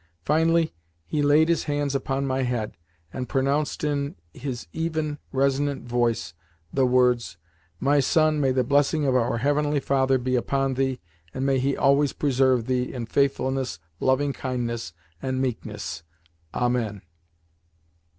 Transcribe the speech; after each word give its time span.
Finally 0.23 0.73
he 1.05 1.21
laid 1.21 1.47
his 1.47 1.65
hands 1.65 1.93
upon 1.93 2.25
my 2.25 2.41
head, 2.41 2.75
and 3.13 3.29
pronounced 3.29 3.83
in 3.83 4.15
his 4.33 4.65
even, 4.73 5.19
resonant 5.31 5.87
voice 5.87 6.33
the 6.73 6.87
words: 6.87 7.37
"My 7.79 7.99
son, 7.99 8.41
may 8.41 8.51
the 8.51 8.63
blessing 8.63 9.05
of 9.05 9.15
Our 9.15 9.37
Heavenly 9.37 9.79
Father 9.79 10.17
be 10.17 10.35
upon 10.35 10.73
thee, 10.73 10.99
and 11.35 11.45
may 11.45 11.59
He 11.59 11.77
always 11.77 12.13
preserve 12.13 12.65
thee 12.65 12.91
in 12.91 13.05
faithfulness, 13.05 13.77
loving 13.99 14.33
kindness, 14.33 14.91
and 15.21 15.39
meekness. 15.39 16.01
Amen." 16.51 17.03